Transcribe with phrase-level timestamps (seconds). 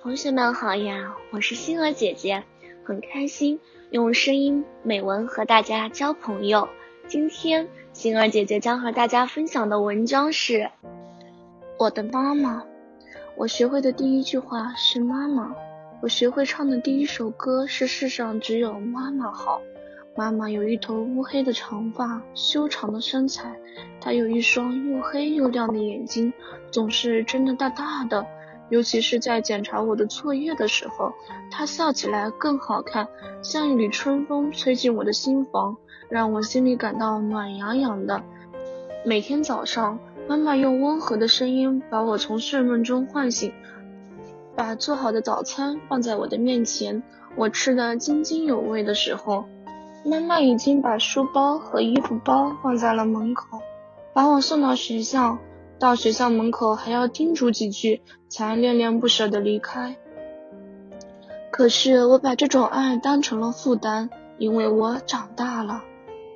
[0.00, 2.44] 同学们好呀，我是星儿姐姐，
[2.84, 3.58] 很开心
[3.90, 6.68] 用声音美文和大家交朋友。
[7.08, 10.70] 今天星儿姐姐将和大家分享的文章是
[11.80, 12.62] 我的妈妈。
[13.36, 15.52] 我学会的第一句话是妈妈。
[16.00, 19.60] 我学会唱的第一首歌是世上只有妈妈好。
[20.16, 23.52] 妈妈有一头乌黑的长发，修长的身材，
[24.00, 26.32] 她有一双又黑又亮的眼睛，
[26.70, 28.24] 总是睁得大大的。
[28.70, 31.12] 尤其是在检查我的作业的时候，
[31.50, 33.08] 她笑起来更好看，
[33.42, 35.76] 像一缕春风吹进我的心房，
[36.08, 38.22] 让我心里感到暖洋洋的。
[39.04, 39.98] 每天早上，
[40.28, 43.52] 妈妈用温和的声音把我从睡梦中唤醒，
[44.54, 47.02] 把做好的早餐放在我的面前，
[47.36, 49.44] 我吃得津津有味的时候。
[50.04, 53.60] 妈妈已经把书包和衣服包放在了门口，
[54.12, 55.38] 把我送到学校。
[55.78, 59.96] 到学校门口还要叮嘱几句，才恋恋不舍地离开。
[61.50, 65.82] 可是我把这种爱当成了负担，因为我长大了。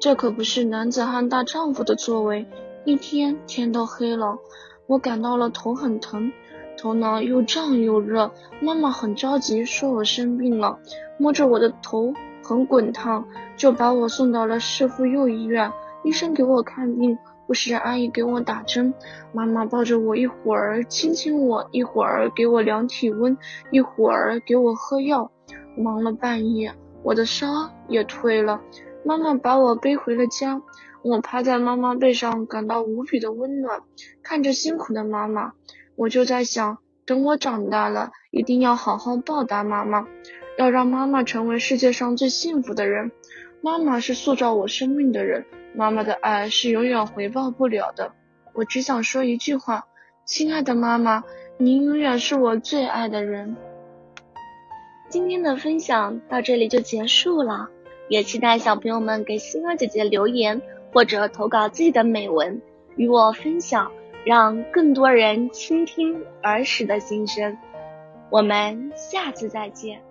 [0.00, 2.46] 这可不是男子汉大丈夫的作为。
[2.84, 4.38] 一天天都黑了，
[4.86, 6.32] 我感到了头很疼，
[6.76, 8.32] 头脑又胀又热。
[8.60, 10.78] 妈妈很着急，说我生病了，
[11.18, 12.14] 摸着我的头。
[12.44, 15.72] 很滚烫，就把我送到了市妇幼医院。
[16.04, 18.92] 医生给我看病，护士阿姨给我打针，
[19.32, 23.36] 妈妈抱着我，一会儿亲亲我，一会儿给我量体温，
[23.70, 25.30] 一会儿给我喝药。
[25.76, 27.46] 忙了半夜，我的烧
[27.88, 28.60] 也退了。
[29.04, 30.60] 妈妈把我背回了家，
[31.02, 33.80] 我趴在妈妈背上，感到无比的温暖。
[34.22, 35.52] 看着辛苦的妈妈，
[35.96, 40.06] 我就在想，等我长大了，一定要好好报答妈妈。
[40.58, 43.10] 要让妈妈成为世界上最幸福的人。
[43.64, 48.12] 妈妈是塑造我生命的人，妈妈的爱是永远回报不了的。
[48.54, 49.86] 我只想说一句话：
[50.24, 51.22] 亲爱的妈妈，
[51.58, 53.56] 您永远是我最爱的人。
[55.08, 57.68] 今天的分享到这里就结束了，
[58.08, 60.60] 也期待小朋友们给星儿姐姐留言
[60.92, 62.60] 或者投稿自己的美文
[62.96, 63.92] 与我分享，
[64.24, 67.56] 让更多人倾听儿时的心声。
[68.28, 70.02] 我们下次再见。